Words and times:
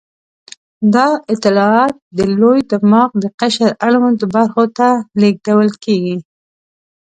دا 0.93 1.07
اطلاعات 1.33 1.95
د 2.17 2.19
لوی 2.39 2.59
دماغ 2.71 3.09
د 3.23 3.25
قشر 3.39 3.69
اړوندو 3.85 4.25
برخو 4.35 4.63
ته 4.77 4.87
لېږدول 5.21 5.69
کېږي. 5.83 6.17